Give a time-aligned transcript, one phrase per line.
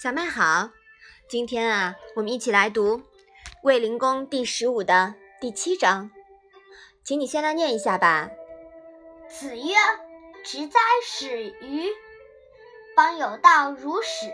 [0.00, 0.70] 小麦好，
[1.28, 2.98] 今天啊，我们一起来读
[3.64, 6.12] 《卫灵公》第十五的第七章，
[7.02, 8.30] 请你先来念一下吧。
[9.28, 9.74] 子曰
[10.46, 11.90] ：“直哉，始于！
[12.94, 14.30] 邦有道如始，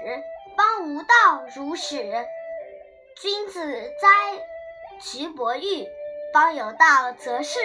[0.55, 2.13] 邦无道如始。
[3.17, 3.65] 君子
[4.03, 4.47] 哉，
[5.01, 5.87] 蘧伯玉！
[6.31, 7.59] 邦有道则仕，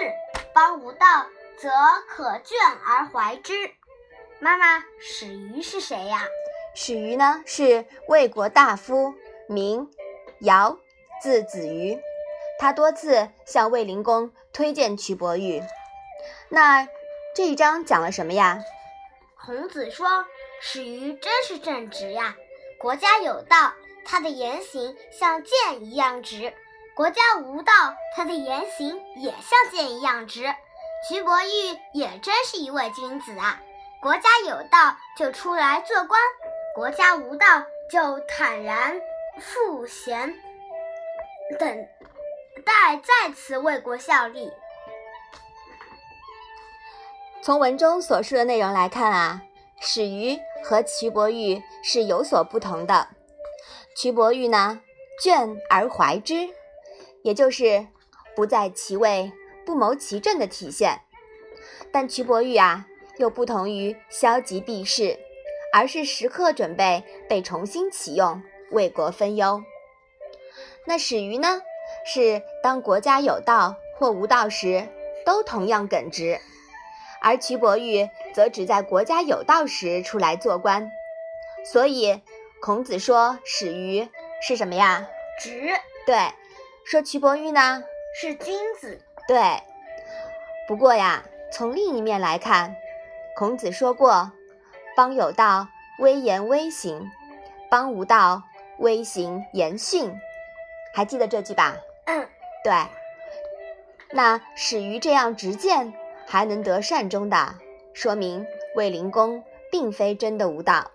[0.54, 1.26] 邦无道
[1.58, 1.68] 则
[2.08, 2.54] 可倦
[2.86, 3.52] 而怀之。”
[4.40, 6.26] 妈妈，始于是谁呀？
[6.74, 9.14] 始于呢是魏国大夫，
[9.48, 9.90] 名
[10.40, 10.78] 尧，
[11.20, 12.00] 字子瑜。
[12.58, 15.62] 他多次向卫灵公推荐蘧伯玉。
[16.48, 16.86] 那
[17.34, 18.60] 这一章讲了什么呀？
[19.42, 20.26] 孔子说
[20.60, 22.36] ：“始于真是正直呀，
[22.78, 23.72] 国家有道，
[24.04, 26.52] 他的言行像剑一样直；
[26.94, 27.72] 国家无道，
[28.14, 30.44] 他的言行也像剑一样直。
[31.10, 33.60] 蘧伯玉也真是一位君子啊，
[34.02, 36.20] 国家有道就出来做官。”
[36.72, 37.46] 国家无道，
[37.90, 39.00] 就坦然
[39.40, 40.32] 赋闲，
[41.58, 41.68] 等
[42.64, 44.50] 待再次为国效力。
[47.42, 49.42] 从文中所述的内容来看啊，
[49.80, 53.08] 始于和蘧伯玉是有所不同的。
[53.96, 54.80] 蘧伯玉呢，
[55.20, 56.50] 倦而怀之，
[57.22, 57.88] 也就是
[58.36, 59.32] 不在其位，
[59.66, 61.00] 不谋其政的体现。
[61.90, 65.18] 但蘧伯玉啊，又不同于消极避世。
[65.72, 69.62] 而是时刻准备被重新启用，为国分忧。
[70.86, 71.62] 那始于呢？
[72.04, 74.88] 是当国家有道或无道时，
[75.24, 76.38] 都同样耿直；
[77.20, 80.90] 而蘧伯玉则只在国家有道时出来做官。
[81.64, 82.22] 所以
[82.62, 84.08] 孔子说始于
[84.40, 85.08] 是什么呀？
[85.38, 85.70] 直。
[86.06, 86.16] 对。
[86.84, 87.84] 说蘧伯玉呢？
[88.20, 89.00] 是君子。
[89.28, 89.38] 对。
[90.66, 92.74] 不过呀，从另一面来看，
[93.36, 94.32] 孔子说过。
[95.00, 97.10] 邦有道，威严威行；
[97.70, 98.42] 邦无道，
[98.80, 100.14] 威行严训。
[100.92, 101.74] 还记得这句吧？
[102.04, 102.28] 嗯，
[102.62, 102.74] 对。
[104.10, 105.94] 那始于这样直谏，
[106.26, 107.54] 还能得善终的，
[107.94, 110.90] 说明卫灵公并非真的无道。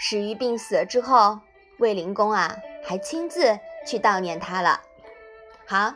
[0.00, 1.40] 始于病死了之后，
[1.78, 4.80] 卫灵公啊，还亲自去悼念他了。
[5.66, 5.92] 好，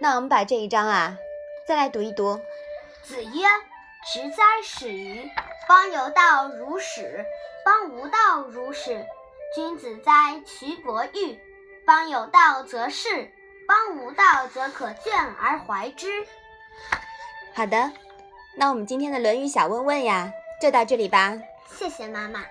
[0.00, 1.16] 那我们把这一章啊，
[1.68, 2.40] 再来读一读。
[3.04, 3.46] 子曰。
[4.12, 5.30] 直哉，始于！
[5.66, 7.24] 邦有道如始，
[7.64, 9.06] 邦无道如始。
[9.54, 11.40] 君子哉，其伯玉！
[11.86, 13.32] 邦有道则仕，
[13.66, 15.10] 邦无道则可倦
[15.40, 16.06] 而怀之。
[17.54, 17.92] 好的，
[18.56, 21.38] 那我们今天的《论语》小问问呀，就到这里吧。
[21.66, 22.44] 谢谢妈妈。